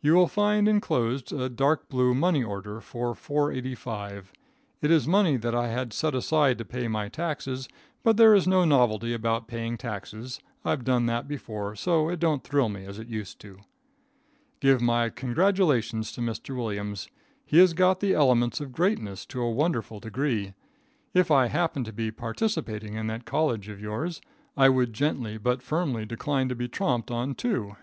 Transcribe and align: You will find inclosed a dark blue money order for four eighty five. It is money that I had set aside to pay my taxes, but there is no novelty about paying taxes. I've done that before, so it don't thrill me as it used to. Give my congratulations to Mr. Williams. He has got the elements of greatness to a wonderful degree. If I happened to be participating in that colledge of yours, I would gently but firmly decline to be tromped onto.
You 0.00 0.14
will 0.16 0.26
find 0.26 0.66
inclosed 0.66 1.32
a 1.32 1.48
dark 1.48 1.88
blue 1.88 2.12
money 2.12 2.42
order 2.42 2.80
for 2.80 3.14
four 3.14 3.52
eighty 3.52 3.76
five. 3.76 4.32
It 4.82 4.90
is 4.90 5.06
money 5.06 5.36
that 5.36 5.54
I 5.54 5.68
had 5.68 5.92
set 5.92 6.12
aside 6.12 6.58
to 6.58 6.64
pay 6.64 6.88
my 6.88 7.08
taxes, 7.08 7.68
but 8.02 8.16
there 8.16 8.34
is 8.34 8.48
no 8.48 8.64
novelty 8.64 9.14
about 9.14 9.46
paying 9.46 9.78
taxes. 9.78 10.40
I've 10.64 10.82
done 10.82 11.06
that 11.06 11.28
before, 11.28 11.76
so 11.76 12.08
it 12.08 12.18
don't 12.18 12.42
thrill 12.42 12.68
me 12.68 12.84
as 12.84 12.98
it 12.98 13.06
used 13.06 13.38
to. 13.42 13.60
Give 14.58 14.82
my 14.82 15.08
congratulations 15.08 16.10
to 16.14 16.20
Mr. 16.20 16.56
Williams. 16.56 17.06
He 17.46 17.58
has 17.58 17.72
got 17.72 18.00
the 18.00 18.12
elements 18.12 18.60
of 18.60 18.72
greatness 18.72 19.24
to 19.26 19.40
a 19.40 19.52
wonderful 19.52 20.00
degree. 20.00 20.52
If 21.14 21.30
I 21.30 21.46
happened 21.46 21.86
to 21.86 21.92
be 21.92 22.10
participating 22.10 22.94
in 22.94 23.06
that 23.06 23.24
colledge 23.24 23.68
of 23.68 23.80
yours, 23.80 24.20
I 24.56 24.68
would 24.68 24.92
gently 24.92 25.38
but 25.38 25.62
firmly 25.62 26.04
decline 26.06 26.48
to 26.48 26.56
be 26.56 26.66
tromped 26.68 27.12
onto. 27.12 27.76